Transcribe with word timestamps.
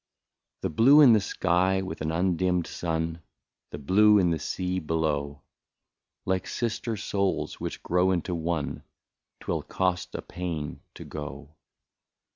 The 0.61 0.71
blue 0.71 1.01
in 1.01 1.13
the 1.13 1.19
sky 1.21 1.83
with 1.83 2.01
an 2.01 2.11
undimmed 2.11 2.65
sun, 2.65 3.21
The 3.69 3.77
blue 3.77 4.17
in 4.17 4.31
the 4.31 4.39
^ea 4.39 4.83
below, 4.83 5.43
Like 6.25 6.47
sister 6.47 6.97
souls, 6.97 7.59
which 7.59 7.83
grow 7.83 8.09
into 8.09 8.33
one;— 8.33 8.81
'T 9.41 9.45
will 9.47 9.61
cost 9.61 10.15
a 10.15 10.23
pain 10.23 10.81
to 10.95 11.03
go. 11.05 11.53